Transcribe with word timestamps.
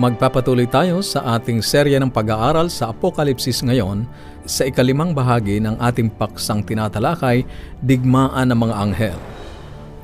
Magpapatuloy 0.00 0.64
tayo 0.64 1.04
sa 1.04 1.36
ating 1.36 1.60
serya 1.60 2.00
ng 2.00 2.08
pag-aaral 2.08 2.72
sa 2.72 2.88
Apokalipsis 2.88 3.60
ngayon 3.60 4.08
sa 4.48 4.64
ikalimang 4.64 5.12
bahagi 5.12 5.60
ng 5.60 5.76
ating 5.76 6.08
paksang 6.16 6.64
tinatalakay, 6.64 7.44
Digmaan 7.84 8.48
ng 8.48 8.58
mga 8.64 8.74
Anghel. 8.80 9.20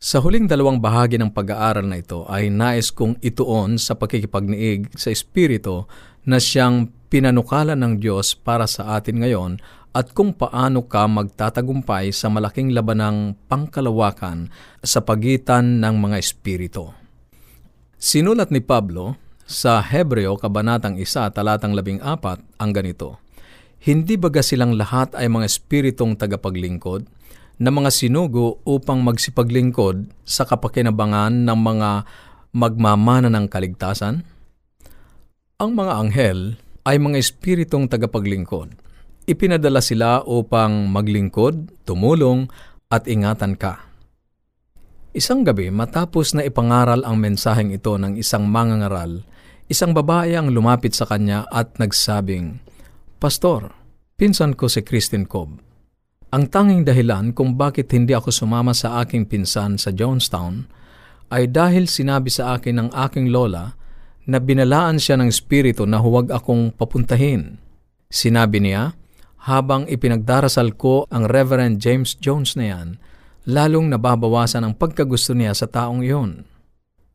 Sa 0.00 0.24
huling 0.24 0.48
dalawang 0.48 0.80
bahagi 0.80 1.20
ng 1.20 1.36
pag-aaral 1.36 1.84
na 1.84 2.00
ito 2.00 2.24
ay 2.32 2.48
nais 2.48 2.88
kong 2.88 3.20
ituon 3.20 3.76
sa 3.76 3.92
pakikipagniig 3.92 4.96
sa 4.96 5.12
Espiritu 5.12 5.84
na 6.24 6.40
siyang 6.40 6.88
pinanukalan 7.12 7.76
ng 7.76 8.00
Diyos 8.00 8.32
para 8.32 8.64
sa 8.64 8.96
atin 8.96 9.20
ngayon 9.20 9.52
at 9.92 10.16
kung 10.16 10.32
paano 10.32 10.88
ka 10.88 11.04
magtatagumpay 11.04 12.08
sa 12.14 12.32
malaking 12.32 12.72
labanang 12.72 13.36
pangkalawakan 13.52 14.48
sa 14.80 15.04
pagitan 15.04 15.82
ng 15.82 15.94
mga 15.98 16.16
Espiritu. 16.22 17.07
Sinulat 17.98 18.54
ni 18.54 18.62
Pablo 18.62 19.18
sa 19.42 19.82
Hebreo 19.82 20.38
Kabanatang 20.38 20.94
1 20.94 21.34
talatang 21.34 21.74
14 21.74 21.98
ang 22.38 22.70
ganito, 22.70 23.18
Hindi 23.82 24.14
baga 24.14 24.38
silang 24.38 24.78
lahat 24.78 25.18
ay 25.18 25.26
mga 25.26 25.42
espiritong 25.42 26.14
tagapaglingkod 26.14 27.10
na 27.58 27.74
mga 27.74 27.90
sinugo 27.90 28.62
upang 28.62 29.02
magsipaglingkod 29.02 30.14
sa 30.22 30.46
kapakinabangan 30.46 31.42
ng 31.42 31.58
mga 31.58 31.90
magmamana 32.54 33.34
ng 33.34 33.50
kaligtasan? 33.50 34.22
Ang 35.58 35.70
mga 35.74 35.92
anghel 35.98 36.54
ay 36.86 37.02
mga 37.02 37.18
espiritong 37.18 37.90
tagapaglingkod. 37.90 38.78
Ipinadala 39.26 39.82
sila 39.82 40.22
upang 40.22 40.86
maglingkod, 40.86 41.82
tumulong, 41.82 42.46
at 42.94 43.10
ingatan 43.10 43.58
ka. 43.58 43.87
Isang 45.18 45.42
gabi 45.42 45.66
matapos 45.74 46.30
na 46.38 46.46
ipangaral 46.46 47.02
ang 47.02 47.18
mensaheng 47.18 47.74
ito 47.74 47.98
ng 47.98 48.14
isang 48.14 48.46
mangangaral, 48.46 49.26
isang 49.66 49.90
babae 49.90 50.38
ang 50.38 50.54
lumapit 50.54 50.94
sa 50.94 51.10
kanya 51.10 51.42
at 51.50 51.74
nagsabing, 51.82 52.62
Pastor, 53.18 53.74
pinsan 54.14 54.54
ko 54.54 54.70
si 54.70 54.86
Christine 54.86 55.26
Cobb. 55.26 55.58
Ang 56.30 56.46
tanging 56.46 56.86
dahilan 56.86 57.34
kung 57.34 57.58
bakit 57.58 57.90
hindi 57.90 58.14
ako 58.14 58.30
sumama 58.30 58.70
sa 58.70 59.02
aking 59.02 59.26
pinsan 59.26 59.74
sa 59.74 59.90
Jonestown 59.90 60.70
ay 61.34 61.50
dahil 61.50 61.90
sinabi 61.90 62.30
sa 62.30 62.54
akin 62.54 62.78
ng 62.78 62.88
aking 62.94 63.34
lola 63.34 63.74
na 64.30 64.38
binalaan 64.38 65.02
siya 65.02 65.18
ng 65.18 65.34
espiritu 65.34 65.82
na 65.82 65.98
huwag 65.98 66.30
akong 66.30 66.70
papuntahin. 66.70 67.58
Sinabi 68.06 68.62
niya, 68.62 68.94
habang 69.50 69.82
ipinagdarasal 69.90 70.78
ko 70.78 71.10
ang 71.10 71.26
Reverend 71.26 71.82
James 71.82 72.14
Jones 72.14 72.54
na 72.54 72.70
yan, 72.70 72.88
lalong 73.48 73.88
nababawasan 73.88 74.60
ang 74.60 74.76
pagkagusto 74.76 75.32
niya 75.32 75.56
sa 75.56 75.64
taong 75.64 76.04
iyon. 76.04 76.44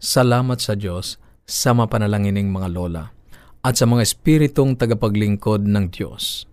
Salamat 0.02 0.58
sa 0.58 0.74
Diyos 0.74 1.22
sa 1.46 1.78
mapanalangin 1.78 2.50
mga 2.50 2.74
lola 2.74 3.14
at 3.62 3.78
sa 3.78 3.86
mga 3.86 4.02
espiritong 4.02 4.74
tagapaglingkod 4.74 5.62
ng 5.70 5.86
Diyos. 5.94 6.50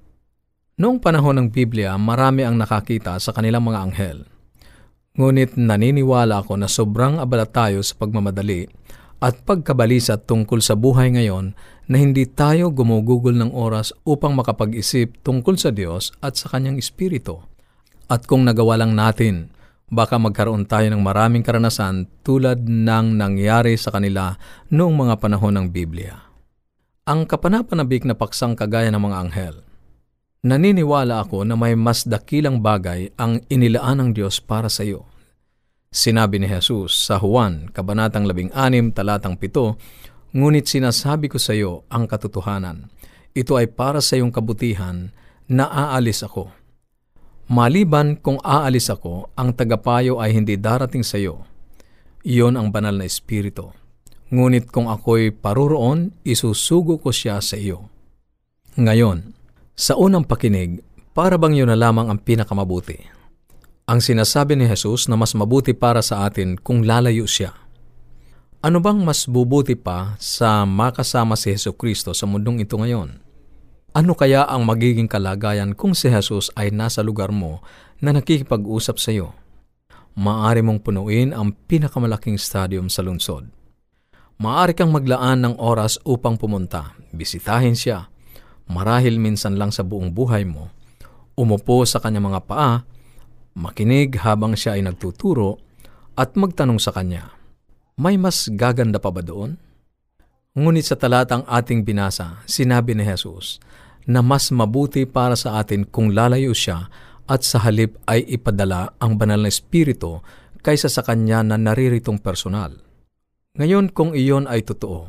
Noong 0.77 1.01
panahon 1.01 1.41
ng 1.41 1.49
Biblia, 1.49 1.97
marami 1.97 2.45
ang 2.45 2.61
nakakita 2.61 3.17
sa 3.17 3.33
kanilang 3.33 3.65
mga 3.65 3.81
anghel. 3.81 4.19
Ngunit 5.17 5.57
naniniwala 5.57 6.45
ako 6.45 6.61
na 6.61 6.69
sobrang 6.69 7.17
abala 7.17 7.49
tayo 7.49 7.81
sa 7.81 7.97
pagmamadali 7.97 8.69
at 9.21 9.43
pagkabalisa 9.49 10.21
tungkol 10.21 10.61
sa 10.61 10.77
buhay 10.77 11.13
ngayon 11.17 11.57
na 11.89 11.97
hindi 11.97 12.29
tayo 12.29 12.69
gumugugol 12.69 13.33
ng 13.33 13.53
oras 13.53 13.97
upang 14.05 14.37
makapag-isip 14.37 15.25
tungkol 15.25 15.57
sa 15.57 15.73
Diyos 15.73 16.13
at 16.21 16.37
sa 16.37 16.53
Kanyang 16.53 16.77
Espiritu. 16.77 17.41
At 18.09 18.29
kung 18.29 18.45
nagawa 18.45 18.81
lang 18.81 18.97
natin 18.97 19.53
baka 19.91 20.17
magkaroon 20.17 20.65
tayo 20.71 20.87
ng 20.89 21.03
maraming 21.03 21.43
karanasan 21.43 22.07
tulad 22.23 22.63
ng 22.63 23.19
nangyari 23.19 23.75
sa 23.75 23.91
kanila 23.91 24.39
noong 24.71 24.95
mga 24.95 25.15
panahon 25.19 25.59
ng 25.59 25.67
Biblia. 25.75 26.15
Ang 27.11 27.27
kapanapanabik 27.27 28.07
na 28.07 28.15
paksang 28.15 28.55
kagaya 28.55 28.89
ng 28.95 29.03
mga 29.03 29.17
anghel. 29.19 29.57
Naniniwala 30.47 31.21
ako 31.27 31.43
na 31.45 31.59
may 31.59 31.75
mas 31.75 32.07
dakilang 32.07 32.63
bagay 32.63 33.13
ang 33.19 33.43
inilaan 33.51 34.01
ng 34.01 34.11
Diyos 34.17 34.41
para 34.41 34.71
sa 34.71 34.87
iyo. 34.87 35.05
Sinabi 35.91 36.39
ni 36.39 36.47
Jesus 36.47 36.95
sa 36.95 37.19
Juan, 37.19 37.67
Kabanatang 37.75 38.25
16, 38.25 38.95
talatang 38.95 39.37
7, 39.37 39.75
Ngunit 40.31 40.71
sinasabi 40.71 41.27
ko 41.27 41.43
sa 41.43 41.51
iyo 41.51 41.83
ang 41.91 42.07
katotohanan. 42.07 42.87
Ito 43.35 43.59
ay 43.59 43.75
para 43.75 43.99
sa 43.99 44.15
iyong 44.15 44.31
kabutihan 44.31 45.11
na 45.51 45.67
aalis 45.67 46.23
ako 46.23 46.60
Maliban 47.51 48.15
kung 48.15 48.39
aalis 48.47 48.95
ako, 48.95 49.35
ang 49.35 49.51
tagapayo 49.51 50.23
ay 50.23 50.39
hindi 50.39 50.55
darating 50.55 51.03
sa 51.03 51.19
iyo. 51.19 51.43
Iyon 52.23 52.55
ang 52.55 52.71
banal 52.71 52.95
na 52.95 53.03
espiritu. 53.03 53.75
Ngunit 54.31 54.71
kung 54.71 54.87
ako'y 54.87 55.35
paruroon, 55.35 56.15
isusugo 56.23 57.03
ko 57.03 57.11
siya 57.11 57.43
sa 57.43 57.59
iyo. 57.59 57.91
Ngayon, 58.79 59.35
sa 59.75 59.99
unang 59.99 60.31
pakinig, 60.31 60.87
para 61.11 61.35
bang 61.35 61.59
yun 61.59 61.67
na 61.67 61.75
lamang 61.75 62.07
ang 62.07 62.23
pinakamabuti? 62.23 63.03
Ang 63.91 63.99
sinasabi 63.99 64.55
ni 64.55 64.71
Jesus 64.71 65.11
na 65.11 65.19
mas 65.19 65.35
mabuti 65.35 65.75
para 65.75 66.07
sa 66.07 66.31
atin 66.31 66.55
kung 66.55 66.87
lalayo 66.87 67.27
siya. 67.27 67.51
Ano 68.63 68.79
bang 68.79 69.03
mas 69.03 69.27
bubuti 69.27 69.75
pa 69.75 70.15
sa 70.23 70.63
makasama 70.63 71.35
si 71.35 71.51
Heso 71.51 71.75
Kristo 71.75 72.15
sa 72.15 72.31
mundong 72.31 72.63
ito 72.63 72.79
ngayon? 72.79 73.30
Ano 73.91 74.15
kaya 74.15 74.47
ang 74.47 74.71
magiging 74.71 75.11
kalagayan 75.11 75.75
kung 75.75 75.99
si 75.99 76.07
Jesus 76.07 76.55
ay 76.55 76.71
nasa 76.71 77.03
lugar 77.03 77.35
mo 77.35 77.59
na 77.99 78.15
nakikipag-usap 78.15 78.97
sa 79.03 79.11
iyo? 79.11 79.35
Maaari 80.15 80.63
mong 80.63 80.87
punuin 80.87 81.35
ang 81.35 81.51
pinakamalaking 81.67 82.39
stadium 82.39 82.87
sa 82.87 83.03
lungsod. 83.03 83.51
Maaari 84.39 84.79
kang 84.79 84.95
maglaan 84.95 85.43
ng 85.43 85.55
oras 85.59 85.99
upang 86.07 86.39
pumunta, 86.39 86.95
bisitahin 87.11 87.75
siya, 87.75 88.07
marahil 88.71 89.19
minsan 89.19 89.59
lang 89.59 89.75
sa 89.75 89.83
buong 89.83 90.15
buhay 90.15 90.47
mo, 90.47 90.71
umupo 91.35 91.83
sa 91.83 91.99
kanyang 91.99 92.31
mga 92.31 92.47
paa, 92.47 92.87
makinig 93.59 94.15
habang 94.23 94.55
siya 94.55 94.79
ay 94.79 94.87
nagtuturo, 94.87 95.59
at 96.15 96.39
magtanong 96.39 96.79
sa 96.79 96.95
kanya, 96.95 97.35
may 97.99 98.15
mas 98.15 98.47
gaganda 98.55 99.03
pa 99.03 99.11
ba 99.11 99.19
doon? 99.19 99.59
Ngunit 100.55 100.87
sa 100.87 100.95
talatang 100.95 101.43
ating 101.51 101.83
binasa, 101.83 102.39
sinabi 102.47 102.95
ni 102.95 103.03
Jesus 103.03 103.59
na 104.11 104.27
mas 104.27 104.51
mabuti 104.51 105.07
para 105.07 105.39
sa 105.39 105.63
atin 105.63 105.87
kung 105.87 106.11
lalayo 106.11 106.51
siya 106.51 106.91
at 107.31 107.47
sa 107.47 107.63
halip 107.63 107.95
ay 108.11 108.27
ipadala 108.27 108.99
ang 108.99 109.15
banal 109.15 109.47
na 109.47 109.51
espiritu 109.55 110.19
kaysa 110.67 110.91
sa 110.91 111.07
kanya 111.07 111.47
na 111.47 111.55
nariritong 111.55 112.19
personal. 112.19 112.75
Ngayon 113.55 113.95
kung 113.95 114.11
iyon 114.19 114.51
ay 114.51 114.67
totoo, 114.67 115.07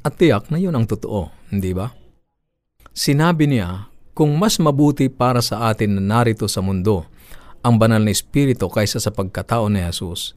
at 0.00 0.16
tiyak 0.16 0.48
na 0.48 0.56
iyon 0.56 0.72
ang 0.80 0.88
totoo, 0.88 1.28
hindi 1.52 1.76
ba? 1.76 1.92
Sinabi 2.96 3.52
niya, 3.52 3.92
kung 4.16 4.34
mas 4.40 4.56
mabuti 4.58 5.12
para 5.12 5.44
sa 5.44 5.68
atin 5.68 6.00
na 6.00 6.02
narito 6.02 6.48
sa 6.48 6.64
mundo 6.64 7.04
ang 7.60 7.76
banal 7.76 8.00
na 8.00 8.10
espiritu 8.10 8.66
kaysa 8.72 8.98
sa 8.98 9.12
pagkatao 9.12 9.68
ni 9.68 9.84
Jesus, 9.84 10.34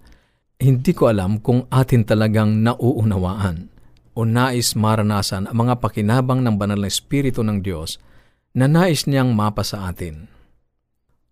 hindi 0.61 0.93
ko 0.93 1.09
alam 1.09 1.41
kung 1.41 1.65
atin 1.73 2.05
talagang 2.05 2.61
nauunawaan 2.61 3.71
o 4.17 4.27
nais 4.27 4.75
maranasan 4.75 5.47
ang 5.47 5.57
mga 5.67 5.79
pakinabang 5.79 6.43
ng 6.43 6.55
banal 6.59 6.79
na 6.79 6.89
Espiritu 6.91 7.41
ng 7.41 7.63
Diyos 7.63 7.99
na 8.51 8.67
nais 8.67 9.07
niyang 9.07 9.31
mapa 9.31 9.63
sa 9.63 9.87
atin. 9.87 10.27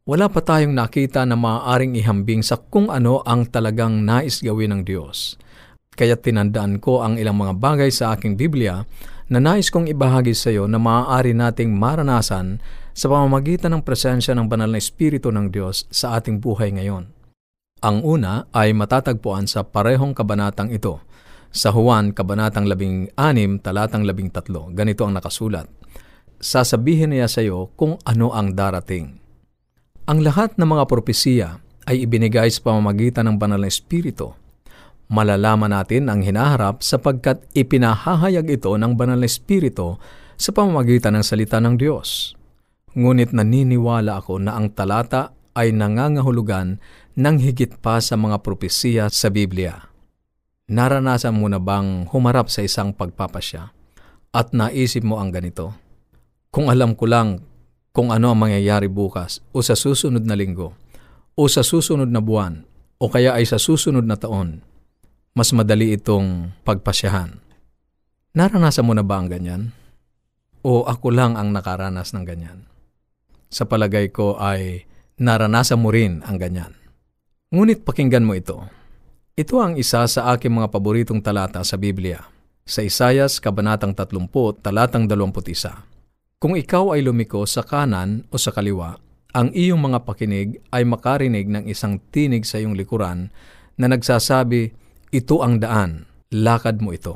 Wala 0.09 0.25
pa 0.25 0.41
tayong 0.41 0.73
nakita 0.73 1.21
na 1.27 1.37
maaaring 1.37 1.93
ihambing 1.99 2.41
sa 2.41 2.57
kung 2.57 2.89
ano 2.89 3.21
ang 3.27 3.45
talagang 3.45 4.01
nais 4.01 4.41
gawin 4.41 4.73
ng 4.73 4.81
Diyos. 4.87 5.37
Kaya 5.93 6.17
tinandaan 6.17 6.81
ko 6.81 7.03
ang 7.03 7.19
ilang 7.19 7.37
mga 7.37 7.59
bagay 7.59 7.91
sa 7.91 8.15
aking 8.15 8.39
Biblia 8.39 8.87
na 9.29 9.37
nais 9.37 9.69
kong 9.69 9.85
ibahagi 9.85 10.33
sa 10.33 10.49
iyo 10.49 10.65
na 10.65 10.81
maaari 10.81 11.37
nating 11.37 11.75
maranasan 11.75 12.57
sa 12.95 13.05
pamamagitan 13.05 13.75
ng 13.77 13.83
presensya 13.85 14.33
ng 14.33 14.49
banal 14.49 14.73
na 14.73 14.81
Espiritu 14.81 15.29
ng 15.29 15.53
Diyos 15.53 15.85
sa 15.93 16.17
ating 16.17 16.41
buhay 16.41 16.73
ngayon. 16.73 17.11
Ang 17.79 18.03
una 18.03 18.49
ay 18.51 18.75
matatagpuan 18.75 19.47
sa 19.47 19.63
parehong 19.63 20.11
kabanatang 20.11 20.73
ito. 20.73 20.99
Sa 21.49 21.73
Juan, 21.73 22.13
kabanatang 22.13 22.69
16, 22.69 23.15
talatang 23.65 24.05
13, 24.05 24.73
ganito 24.77 25.01
ang 25.03 25.17
nakasulat. 25.17 25.65
Sasabihin 26.39 27.11
niya 27.11 27.27
sa 27.27 27.41
iyo 27.41 27.73
kung 27.75 27.99
ano 28.05 28.31
ang 28.31 28.53
darating. 28.55 29.17
Ang 30.05 30.23
lahat 30.23 30.55
ng 30.55 30.69
mga 30.69 30.83
propesiya 30.87 31.59
ay 31.89 32.05
ibinigay 32.05 32.47
sa 32.53 32.69
pamamagitan 32.69 33.27
ng 33.27 33.35
banal 33.41 33.59
na 33.59 33.69
Espiritu 33.69 34.37
malalaman 35.09 35.73
natin 35.73 36.07
ang 36.07 36.21
hinaharap 36.21 36.85
sapagkat 36.85 37.41
ipinahahayag 37.57 38.45
ito 38.45 38.69
ng 38.77 38.93
banal 38.93 39.17
na 39.17 39.25
espiritu 39.25 39.97
sa 40.37 40.53
pamamagitan 40.53 41.17
ng 41.17 41.25
salita 41.25 41.57
ng 41.57 41.75
Diyos. 41.75 42.37
Ngunit 42.93 43.33
naniniwala 43.33 44.21
ako 44.21 44.39
na 44.39 44.55
ang 44.55 44.71
talata 44.71 45.33
ay 45.57 45.73
nangangahulugan 45.73 46.77
ng 47.17 47.35
higit 47.41 47.81
pa 47.81 47.99
sa 47.99 48.15
mga 48.15 48.39
propesiya 48.45 49.03
sa 49.11 49.27
Biblia. 49.33 49.88
Naranasan 50.69 51.33
mo 51.33 51.49
na 51.49 51.57
bang 51.57 52.05
humarap 52.13 52.45
sa 52.53 52.61
isang 52.61 52.93
pagpapasya 52.93 53.73
at 54.29 54.53
naisip 54.53 55.01
mo 55.01 55.17
ang 55.17 55.33
ganito? 55.33 55.73
Kung 56.53 56.69
alam 56.69 56.93
ko 56.93 57.09
lang 57.09 57.41
kung 57.89 58.13
ano 58.13 58.29
ang 58.29 58.37
mangyayari 58.37 58.85
bukas 58.85 59.41
o 59.49 59.65
sa 59.65 59.73
susunod 59.73 60.21
na 60.21 60.37
linggo 60.37 60.77
o 61.33 61.41
sa 61.49 61.65
susunod 61.65 62.05
na 62.13 62.21
buwan 62.21 62.69
o 63.01 63.09
kaya 63.09 63.33
ay 63.33 63.49
sa 63.49 63.57
susunod 63.57 64.05
na 64.05 64.13
taon, 64.13 64.61
mas 65.33 65.49
madali 65.57 65.89
itong 65.97 66.53
pagpasyahan. 66.61 67.41
Naranasan 68.37 68.85
mo 68.85 68.93
na 68.93 69.01
ba 69.01 69.17
ang 69.17 69.25
ganyan? 69.25 69.73
O 70.61 70.85
ako 70.85 71.09
lang 71.09 71.33
ang 71.33 71.49
nakaranas 71.49 72.13
ng 72.13 72.29
ganyan? 72.29 72.69
Sa 73.49 73.65
palagay 73.65 74.13
ko 74.13 74.37
ay 74.37 74.85
naranasan 75.17 75.81
mo 75.81 75.89
rin 75.89 76.21
ang 76.29 76.37
ganyan. 76.37 76.77
Ngunit 77.49 77.81
pakinggan 77.81 78.21
mo 78.21 78.37
ito. 78.37 78.78
Ito 79.39 79.55
ang 79.63 79.79
isa 79.79 80.03
sa 80.03 80.35
aking 80.35 80.51
mga 80.51 80.67
paboritong 80.67 81.23
talata 81.23 81.63
sa 81.63 81.79
Biblia. 81.79 82.27
Sa 82.67 82.83
Isayas, 82.83 83.39
Kabanatang 83.39 83.95
30, 83.95 84.27
Talatang 84.59 85.07
21. 85.07 86.43
Kung 86.43 86.59
ikaw 86.59 86.91
ay 86.91 87.07
lumiko 87.07 87.47
sa 87.47 87.63
kanan 87.63 88.27
o 88.27 88.35
sa 88.35 88.51
kaliwa, 88.51 88.99
ang 89.31 89.47
iyong 89.55 89.79
mga 89.79 90.03
pakinig 90.03 90.59
ay 90.75 90.83
makarinig 90.83 91.47
ng 91.47 91.71
isang 91.71 92.03
tinig 92.11 92.43
sa 92.43 92.59
iyong 92.59 92.75
likuran 92.75 93.31
na 93.79 93.87
nagsasabi, 93.87 94.75
ito 95.07 95.39
ang 95.39 95.63
daan, 95.63 96.03
lakad 96.35 96.83
mo 96.83 96.91
ito. 96.91 97.15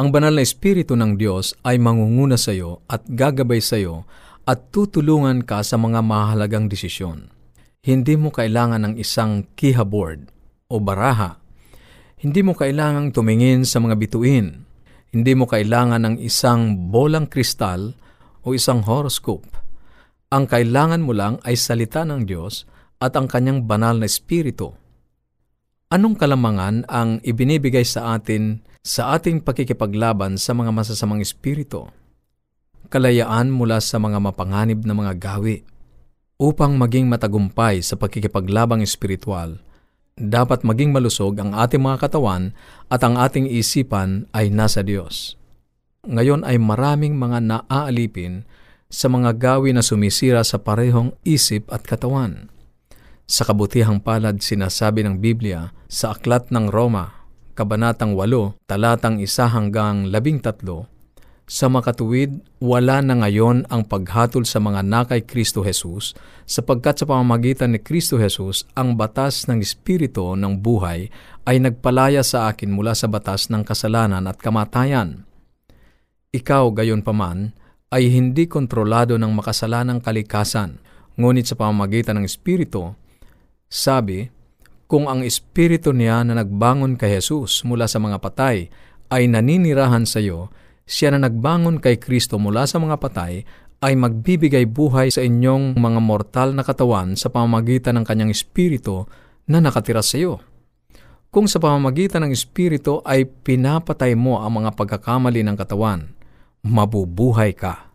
Ang 0.00 0.16
banal 0.16 0.32
na 0.32 0.40
Espiritu 0.40 0.96
ng 0.96 1.20
Diyos 1.20 1.52
ay 1.68 1.76
mangunguna 1.76 2.40
sa 2.40 2.56
iyo 2.56 2.80
at 2.88 3.04
gagabay 3.04 3.60
sa 3.60 3.76
iyo 3.76 4.08
at 4.48 4.72
tutulungan 4.72 5.44
ka 5.44 5.60
sa 5.60 5.76
mga 5.76 6.00
mahalagang 6.00 6.64
desisyon. 6.64 7.28
Hindi 7.84 8.16
mo 8.16 8.32
kailangan 8.32 8.88
ng 8.88 8.94
isang 8.96 9.44
keyboard 9.52 10.39
o 10.70 10.78
baraha. 10.78 11.42
Hindi 12.22 12.46
mo 12.46 12.54
kailangang 12.54 13.10
tumingin 13.10 13.66
sa 13.66 13.82
mga 13.82 13.98
bituin. 13.98 14.62
Hindi 15.10 15.34
mo 15.34 15.50
kailangan 15.50 16.06
ng 16.06 16.16
isang 16.22 16.88
bolang 16.88 17.26
kristal 17.26 17.98
o 18.46 18.54
isang 18.54 18.86
horoscope. 18.86 19.50
Ang 20.30 20.46
kailangan 20.46 21.02
mo 21.02 21.10
lang 21.10 21.42
ay 21.42 21.58
salita 21.58 22.06
ng 22.06 22.22
Diyos 22.22 22.64
at 23.02 23.18
ang 23.18 23.26
kanyang 23.26 23.66
banal 23.66 23.98
na 23.98 24.06
Espiritu 24.06 24.78
Anong 25.90 26.14
kalamangan 26.14 26.86
ang 26.86 27.18
ibinibigay 27.18 27.82
sa 27.82 28.14
atin 28.14 28.62
sa 28.78 29.10
ating 29.18 29.42
pakikipaglaban 29.42 30.38
sa 30.38 30.54
mga 30.54 30.70
masasamang 30.70 31.18
espiritu? 31.18 31.90
Kalayaan 32.86 33.50
mula 33.50 33.82
sa 33.82 33.98
mga 33.98 34.22
mapanganib 34.22 34.86
na 34.86 34.94
mga 34.94 35.18
gawi. 35.18 35.66
Upang 36.38 36.78
maging 36.78 37.10
matagumpay 37.10 37.82
sa 37.82 37.98
pakikipaglabang 37.98 38.86
espiritual, 38.86 39.58
dapat 40.18 40.66
maging 40.66 40.90
malusog 40.94 41.38
ang 41.38 41.54
ating 41.54 41.80
mga 41.80 42.08
katawan 42.08 42.56
at 42.90 43.00
ang 43.04 43.20
ating 43.20 43.46
isipan 43.46 44.26
ay 44.34 44.50
nasa 44.50 44.82
Diyos. 44.82 45.38
Ngayon 46.08 46.48
ay 46.48 46.56
maraming 46.56 47.16
mga 47.20 47.38
naaalipin 47.44 48.48
sa 48.90 49.06
mga 49.06 49.36
gawi 49.38 49.70
na 49.70 49.84
sumisira 49.84 50.42
sa 50.42 50.58
parehong 50.58 51.14
isip 51.22 51.70
at 51.70 51.86
katawan. 51.86 52.50
Sa 53.30 53.46
kabutihang 53.46 54.02
palad 54.02 54.42
sinasabi 54.42 55.06
ng 55.06 55.22
Biblia 55.22 55.70
sa 55.86 56.10
Aklat 56.16 56.50
ng 56.50 56.66
Roma, 56.66 57.20
Kabanatang 57.54 58.18
8, 58.18 58.66
talatang 58.66 59.22
1 59.22 59.28
hanggang 59.54 60.10
13, 60.10 60.90
sa 61.50 61.66
makatuwid, 61.66 62.38
wala 62.62 63.02
na 63.02 63.18
ngayon 63.18 63.66
ang 63.66 63.82
paghatol 63.82 64.46
sa 64.46 64.62
mga 64.62 64.86
nakay 64.86 65.26
Kristo 65.26 65.66
Jesus, 65.66 66.14
sapagkat 66.46 67.02
sa 67.02 67.10
pamamagitan 67.10 67.74
ni 67.74 67.82
Kristo 67.82 68.22
Jesus, 68.22 68.62
ang 68.78 68.94
batas 68.94 69.50
ng 69.50 69.58
Espiritu 69.58 70.38
ng 70.38 70.62
buhay 70.62 71.10
ay 71.50 71.58
nagpalaya 71.58 72.22
sa 72.22 72.46
akin 72.46 72.70
mula 72.70 72.94
sa 72.94 73.10
batas 73.10 73.50
ng 73.50 73.66
kasalanan 73.66 74.30
at 74.30 74.38
kamatayan. 74.38 75.26
Ikaw, 76.30 76.70
gayon 76.70 77.02
paman, 77.02 77.50
ay 77.90 78.06
hindi 78.06 78.46
kontrolado 78.46 79.18
ng 79.18 79.34
makasalanang 79.34 79.98
kalikasan, 79.98 80.78
ngunit 81.18 81.50
sa 81.50 81.58
pamamagitan 81.58 82.22
ng 82.22 82.30
Espiritu, 82.30 82.94
sabi, 83.66 84.30
kung 84.86 85.10
ang 85.10 85.26
espiritu 85.26 85.90
niya 85.90 86.22
na 86.22 86.38
nagbangon 86.38 86.94
kay 86.94 87.18
Jesus 87.18 87.66
mula 87.66 87.90
sa 87.90 87.98
mga 87.98 88.22
patay 88.22 88.70
ay 89.10 89.26
naninirahan 89.26 90.06
sa 90.06 90.22
iyo, 90.22 90.50
siya 90.90 91.14
na 91.14 91.30
nagbangon 91.30 91.78
kay 91.78 92.02
Kristo 92.02 92.34
mula 92.42 92.66
sa 92.66 92.82
mga 92.82 92.98
patay 92.98 93.46
ay 93.78 93.94
magbibigay 93.94 94.66
buhay 94.66 95.14
sa 95.14 95.22
inyong 95.22 95.78
mga 95.78 96.00
mortal 96.02 96.50
na 96.50 96.66
katawan 96.66 97.14
sa 97.14 97.30
pamamagitan 97.30 97.94
ng 97.94 98.04
kanyang 98.04 98.34
espiritu 98.34 99.06
na 99.46 99.62
nakatira 99.62 100.02
sa 100.02 100.18
iyo. 100.18 100.42
Kung 101.30 101.46
sa 101.46 101.62
pamamagitan 101.62 102.26
ng 102.26 102.34
espiritu 102.34 102.98
ay 103.06 103.22
pinapatay 103.22 104.18
mo 104.18 104.42
ang 104.42 104.60
mga 104.60 104.74
pagkakamali 104.74 105.46
ng 105.46 105.54
katawan, 105.54 106.10
mabubuhay 106.66 107.54
ka. 107.54 107.86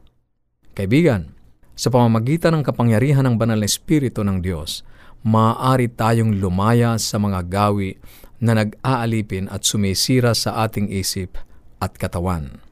Kaibigan, 0.71 1.35
sa 1.75 1.91
pamamagitan 1.91 2.55
ng 2.55 2.63
kapangyarihan 2.63 3.27
ng 3.27 3.35
banal 3.35 3.59
na 3.59 3.67
espiritu 3.67 4.23
ng 4.23 4.39
Diyos, 4.39 4.87
maaari 5.27 5.91
tayong 5.91 6.39
lumaya 6.39 6.95
sa 6.95 7.19
mga 7.19 7.43
gawi 7.51 7.99
na 8.39 8.55
nag-aalipin 8.55 9.51
at 9.51 9.67
sumisira 9.67 10.31
sa 10.31 10.63
ating 10.63 10.87
isip 10.87 11.35
at 11.83 11.91
katawan. 11.99 12.63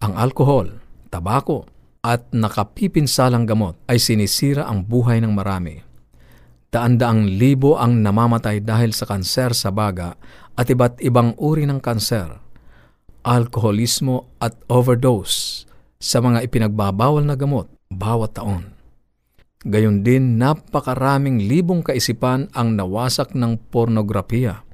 Ang 0.00 0.16
alkohol, 0.16 0.80
tabako, 1.12 1.68
at 2.00 2.32
nakapipinsalang 2.32 3.44
gamot 3.44 3.76
ay 3.84 4.00
sinisira 4.00 4.64
ang 4.64 4.80
buhay 4.88 5.20
ng 5.20 5.32
marami. 5.36 5.76
Daan-daang 6.72 7.28
libo 7.28 7.76
ang 7.76 8.00
namamatay 8.00 8.64
dahil 8.64 8.96
sa 8.96 9.04
kanser 9.04 9.52
sa 9.52 9.68
baga 9.68 10.16
at 10.56 10.66
iba't 10.72 11.04
ibang 11.04 11.36
uri 11.36 11.68
ng 11.68 11.82
kanser, 11.84 12.40
alkoholismo 13.20 14.32
at 14.40 14.56
overdose 14.72 15.68
sa 16.00 16.24
mga 16.24 16.48
ipinagbabawal 16.48 17.20
na 17.20 17.36
gamot 17.36 17.68
bawat 17.92 18.40
taon. 18.40 18.72
Gayon 19.60 20.00
din, 20.00 20.40
napakaraming 20.40 21.44
libong 21.44 21.84
kaisipan 21.84 22.48
ang 22.56 22.72
nawasak 22.72 23.36
ng 23.36 23.60
pornografiya. 23.68 24.64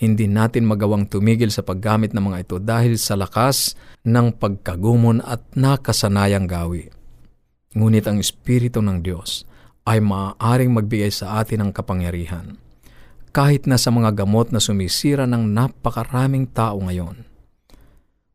Hindi 0.00 0.24
natin 0.24 0.64
magawang 0.64 1.12
tumigil 1.12 1.52
sa 1.52 1.60
paggamit 1.60 2.16
ng 2.16 2.32
mga 2.32 2.48
ito 2.48 2.56
dahil 2.56 2.96
sa 2.96 3.20
lakas 3.20 3.76
ng 4.00 4.32
pagkagumon 4.40 5.20
at 5.20 5.44
nakasanayang 5.52 6.48
gawi. 6.48 6.88
Ngunit 7.76 8.08
ang 8.08 8.16
Espiritu 8.16 8.80
ng 8.80 9.04
Diyos 9.04 9.44
ay 9.84 10.00
maaaring 10.00 10.72
magbigay 10.72 11.12
sa 11.12 11.44
atin 11.44 11.68
ng 11.68 11.70
kapangyarihan. 11.76 12.56
Kahit 13.30 13.68
na 13.68 13.76
sa 13.76 13.92
mga 13.92 14.24
gamot 14.24 14.50
na 14.50 14.58
sumisira 14.58 15.28
ng 15.28 15.52
napakaraming 15.52 16.48
tao 16.48 16.80
ngayon, 16.80 17.28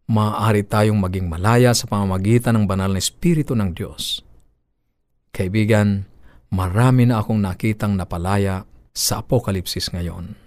maaari 0.06 0.62
tayong 0.62 1.02
maging 1.02 1.26
malaya 1.26 1.74
sa 1.74 1.90
pamamagitan 1.90 2.56
ng 2.62 2.66
banal 2.70 2.94
na 2.94 3.02
Espiritu 3.02 3.58
ng 3.58 3.74
Diyos 3.74 4.22
Kaibigan, 5.36 6.08
marami 6.48 7.12
na 7.12 7.20
akong 7.20 7.44
nakitang 7.44 8.00
napalaya 8.00 8.64
sa 8.96 9.20
Apokalipsis 9.20 9.92
ngayon. 9.92 10.45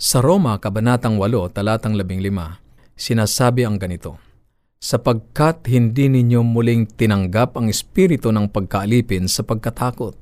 Sa 0.00 0.24
Roma, 0.24 0.56
Kabanatang 0.56 1.20
8, 1.20 1.52
Talatang 1.52 1.92
15, 1.92 2.56
sinasabi 2.96 3.68
ang 3.68 3.76
ganito, 3.76 4.16
Sapagkat 4.80 5.68
hindi 5.68 6.08
ninyo 6.08 6.40
muling 6.40 6.88
tinanggap 6.88 7.60
ang 7.60 7.68
espiritu 7.68 8.32
ng 8.32 8.48
pagkaalipin 8.48 9.28
sa 9.28 9.44
pagkatakot. 9.44 10.16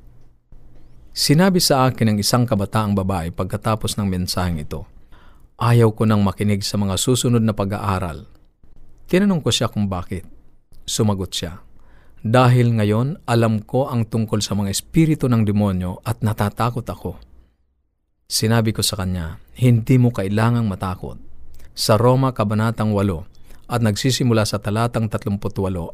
Sinabi 1.14 1.62
sa 1.62 1.86
akin 1.86 2.10
ng 2.10 2.18
isang 2.18 2.42
kabataang 2.42 2.98
babae 2.98 3.30
pagkatapos 3.30 3.94
ng 3.94 4.06
mensaheng 4.10 4.58
ito, 4.58 4.82
Ayaw 5.62 5.94
ko 5.94 6.10
nang 6.10 6.26
makinig 6.26 6.66
sa 6.66 6.74
mga 6.74 6.98
susunod 6.98 7.46
na 7.46 7.54
pag-aaral. 7.54 8.26
Tinanong 9.06 9.46
ko 9.46 9.54
siya 9.54 9.70
kung 9.70 9.86
bakit. 9.86 10.26
Sumagot 10.90 11.30
siya, 11.30 11.62
dahil 12.18 12.74
ngayon 12.74 13.22
alam 13.30 13.62
ko 13.62 13.86
ang 13.86 14.10
tungkol 14.10 14.42
sa 14.42 14.58
mga 14.58 14.74
espiritu 14.74 15.30
ng 15.30 15.46
demonyo 15.46 16.02
at 16.02 16.18
natatakot 16.26 16.82
ako. 16.82 17.27
Sinabi 18.28 18.76
ko 18.76 18.84
sa 18.84 19.00
kanya, 19.00 19.40
hindi 19.56 19.96
mo 19.96 20.12
kailangang 20.12 20.68
matakot. 20.68 21.16
Sa 21.72 21.96
Roma 21.96 22.36
Kabanatang 22.36 22.92
8 22.92 23.72
at 23.72 23.80
nagsisimula 23.80 24.44
sa 24.44 24.60
talatang 24.60 25.08
38 25.08 25.40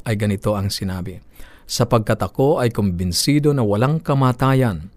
ay 0.03 0.15
ganito 0.19 0.51
ang 0.51 0.67
sinabi, 0.67 1.23
Sapagkat 1.63 2.19
ako 2.19 2.59
ay 2.59 2.75
kumbinsido 2.75 3.55
na 3.55 3.63
walang 3.63 4.03
kamatayan 4.03 4.91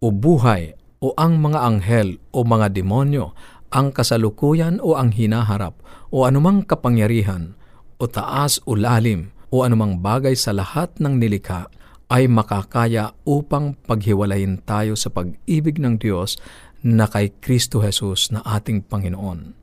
o 0.00 0.08
buhay 0.08 0.80
o 1.04 1.12
ang 1.20 1.36
mga 1.36 1.60
anghel 1.60 2.16
o 2.32 2.48
mga 2.48 2.72
demonyo, 2.72 3.36
ang 3.68 3.92
kasalukuyan 3.92 4.80
o 4.80 4.96
ang 4.96 5.12
hinaharap 5.12 5.76
o 6.08 6.24
anumang 6.24 6.64
kapangyarihan 6.64 7.52
o 8.00 8.08
taas 8.08 8.64
o 8.64 8.72
lalim 8.72 9.28
o 9.52 9.60
anumang 9.60 10.00
bagay 10.00 10.32
sa 10.32 10.56
lahat 10.56 10.88
ng 10.96 11.20
nilikha 11.20 11.68
ay 12.08 12.24
makakaya 12.24 13.12
upang 13.28 13.76
paghiwalayin 13.84 14.64
tayo 14.64 14.96
sa 14.96 15.12
pag-ibig 15.12 15.76
ng 15.76 16.00
Diyos 16.00 16.40
na 16.84 17.10
kay 17.10 17.34
Kristo 17.42 17.82
Jesus 17.82 18.30
na 18.30 18.44
ating 18.46 18.86
Panginoon. 18.86 19.56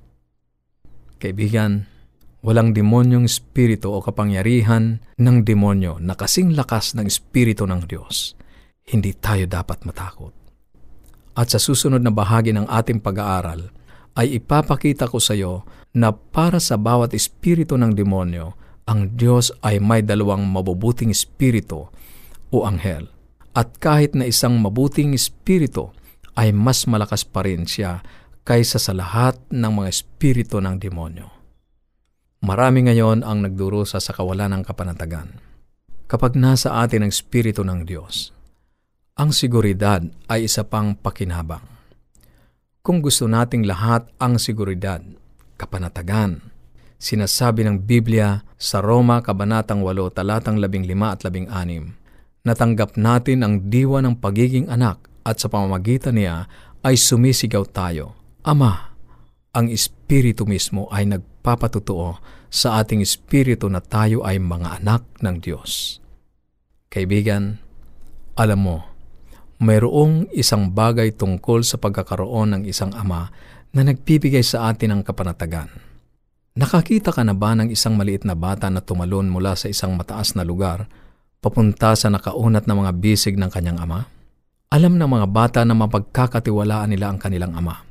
Kaibigan, 1.15 1.87
walang 2.43 2.75
demonyong 2.75 3.25
espiritu 3.25 3.89
o 3.89 4.03
kapangyarihan 4.03 4.99
ng 5.17 5.37
demonyo 5.41 5.97
na 6.03 6.13
kasing 6.13 6.53
lakas 6.53 6.93
ng 6.93 7.07
espiritu 7.07 7.63
ng 7.65 7.87
Diyos. 7.87 8.35
Hindi 8.85 9.15
tayo 9.17 9.49
dapat 9.49 9.87
matakot. 9.87 10.33
At 11.35 11.51
sa 11.51 11.59
susunod 11.59 11.99
na 11.99 12.13
bahagi 12.13 12.53
ng 12.55 12.69
ating 12.69 13.01
pag-aaral, 13.01 13.73
ay 14.15 14.39
ipapakita 14.39 15.11
ko 15.11 15.19
sa 15.19 15.35
iyo 15.35 15.67
na 15.91 16.15
para 16.15 16.63
sa 16.63 16.79
bawat 16.79 17.11
espiritu 17.11 17.75
ng 17.75 17.91
demonyo, 17.91 18.55
ang 18.87 19.17
Diyos 19.17 19.51
ay 19.65 19.81
may 19.81 20.05
dalawang 20.05 20.45
mabubuting 20.45 21.11
espiritu 21.11 21.91
o 22.53 22.57
anghel. 22.63 23.11
At 23.55 23.79
kahit 23.81 24.13
na 24.15 24.27
isang 24.27 24.59
mabuting 24.59 25.15
espiritu 25.15 25.91
ay 26.35 26.51
mas 26.51 26.85
malakas 26.85 27.23
pa 27.23 27.43
rin 27.47 27.63
siya 27.63 28.03
kaysa 28.45 28.77
sa 28.77 28.93
lahat 28.93 29.39
ng 29.49 29.71
mga 29.81 29.89
espiritu 29.89 30.61
ng 30.61 30.77
demonyo. 30.77 31.27
Marami 32.45 32.85
ngayon 32.85 33.25
ang 33.25 33.41
nagdurusa 33.41 33.97
sa 33.97 34.13
kawalan 34.13 34.53
ng 34.53 34.63
kapanatagan. 34.67 35.41
Kapag 36.05 36.37
nasa 36.37 36.77
atin 36.85 37.01
ang 37.01 37.09
espiritu 37.09 37.65
ng 37.65 37.81
Diyos, 37.89 38.29
ang 39.17 39.33
seguridad 39.33 40.05
ay 40.29 40.45
isa 40.45 40.61
pang 40.61 40.93
pakinabang. 40.93 41.65
Kung 42.85 43.01
gusto 43.01 43.25
nating 43.25 43.65
lahat 43.65 44.05
ang 44.21 44.37
seguridad, 44.37 45.01
kapanatagan, 45.57 46.37
sinasabi 47.01 47.65
ng 47.65 47.81
Biblia 47.81 48.45
sa 48.61 48.77
Roma 48.77 49.25
Kabanatang 49.25 49.81
8, 49.81 50.13
talatang 50.13 50.61
15 50.61 50.93
at 51.01 51.25
16, 51.25 52.45
natanggap 52.45 52.93
natin 52.93 53.41
ang 53.41 53.73
diwa 53.73 54.05
ng 54.05 54.21
pagiging 54.21 54.69
anak 54.69 55.01
at 55.25 55.41
sa 55.41 55.49
pamamagitan 55.49 56.15
niya 56.15 56.45
ay 56.85 56.95
sumisigaw 56.95 57.65
tayo, 57.65 58.13
Ama, 58.45 58.93
ang 59.57 59.73
Espiritu 59.73 60.45
mismo 60.45 60.85
ay 60.93 61.09
nagpapatutuo 61.09 62.21
sa 62.53 62.77
ating 62.77 63.01
Espiritu 63.01 63.65
na 63.65 63.81
tayo 63.81 64.21
ay 64.21 64.37
mga 64.37 64.85
anak 64.85 65.01
ng 65.17 65.41
Diyos. 65.41 65.97
Kaibigan, 66.93 67.57
alam 68.37 68.61
mo, 68.61 68.77
mayroong 69.57 70.29
isang 70.29 70.69
bagay 70.69 71.09
tungkol 71.17 71.65
sa 71.65 71.81
pagkakaroon 71.81 72.53
ng 72.53 72.63
isang 72.69 72.93
ama 72.93 73.33
na 73.73 73.81
nagbibigay 73.81 74.45
sa 74.45 74.69
atin 74.69 74.93
ng 74.93 75.01
kapanatagan. 75.01 75.73
Nakakita 76.55 77.11
ka 77.11 77.25
na 77.25 77.35
ba 77.35 77.51
ng 77.57 77.73
isang 77.73 77.97
maliit 77.97 78.23
na 78.23 78.37
bata 78.37 78.69
na 78.71 78.79
tumalon 78.79 79.27
mula 79.27 79.57
sa 79.59 79.67
isang 79.67 79.97
mataas 79.97 80.37
na 80.37 80.45
lugar 80.45 80.87
papunta 81.41 81.97
sa 81.97 82.07
nakaunat 82.13 82.69
na 82.69 82.77
mga 82.77 82.91
bisig 82.95 83.35
ng 83.35 83.51
kanyang 83.51 83.81
ama? 83.81 84.07
Alam 84.73 84.97
ng 84.97 85.09
mga 85.09 85.27
bata 85.29 85.61
na 85.61 85.77
mapagkakatiwalaan 85.77 86.89
nila 86.89 87.13
ang 87.13 87.21
kanilang 87.21 87.53
ama. 87.53 87.85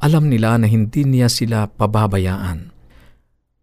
Alam 0.00 0.32
nila 0.32 0.56
na 0.56 0.68
hindi 0.68 1.04
niya 1.04 1.28
sila 1.28 1.68
pababayaan. 1.68 2.72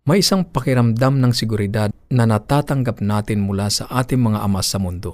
May 0.06 0.25
isang 0.25 0.46
pakiramdam 0.50 1.22
ng 1.22 1.34
seguridad 1.34 1.94
na 2.10 2.24
natatanggap 2.25 3.01
natin 3.06 3.46
mula 3.46 3.70
sa 3.70 3.86
ating 3.89 4.18
mga 4.18 4.41
ama 4.41 4.62
sa 4.65 4.82
mundo. 4.82 5.13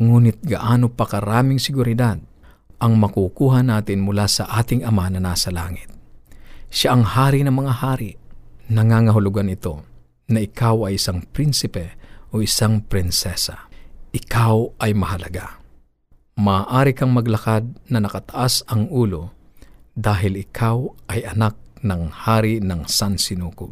Ngunit 0.00 0.40
gaano 0.40 0.88
pa 0.88 1.04
karaming 1.04 1.60
seguridad 1.60 2.16
ang 2.80 2.92
makukuha 3.00 3.64
natin 3.64 4.04
mula 4.04 4.28
sa 4.28 4.48
ating 4.48 4.84
ama 4.84 5.08
na 5.08 5.20
nasa 5.20 5.48
langit. 5.48 5.88
Siya 6.68 6.96
ang 6.96 7.04
hari 7.04 7.44
ng 7.44 7.54
mga 7.54 7.72
hari. 7.80 8.16
Nangangahulugan 8.68 9.52
ito 9.52 9.84
na 10.28 10.40
ikaw 10.40 10.88
ay 10.88 10.96
isang 10.96 11.22
prinsipe 11.22 11.96
o 12.32 12.40
isang 12.40 12.80
prinsesa. 12.82 13.68
Ikaw 14.10 14.80
ay 14.80 14.96
mahalaga. 14.96 15.63
Maaari 16.34 16.98
kang 16.98 17.14
maglakad 17.14 17.78
na 17.86 18.02
nakataas 18.02 18.66
ang 18.66 18.90
ulo 18.90 19.30
dahil 19.94 20.34
ikaw 20.42 20.82
ay 21.06 21.22
anak 21.30 21.54
ng 21.86 22.10
hari 22.10 22.58
ng 22.58 22.90
San 22.90 23.22
Sinukob. 23.22 23.70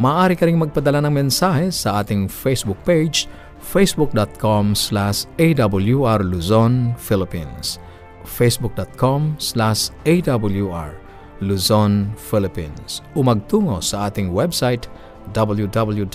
maaari 0.00 0.32
ka 0.34 0.48
ring 0.48 0.58
magpadala 0.58 1.04
ng 1.04 1.12
mensahe 1.12 1.68
sa 1.70 2.00
ating 2.00 2.26
Facebook 2.26 2.80
page, 2.82 3.28
facebook.com 3.62 4.74
slash 4.74 5.24
awr 5.38 6.20
Luzon, 6.22 6.94
Philippines. 6.98 7.78
facebook.com 8.24 9.36
slash 9.38 9.90
awr 10.04 10.94
Luzon, 11.40 12.12
Philippines. 12.16 13.02
Umagtungo 13.14 13.82
sa 13.82 14.06
ating 14.06 14.30
website 14.30 14.86
www.awr.org 15.32 16.12